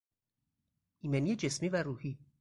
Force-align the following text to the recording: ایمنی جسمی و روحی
ایمنی 1.01 1.35
جسمی 1.35 1.69
و 1.69 1.75
روحی 1.83 2.19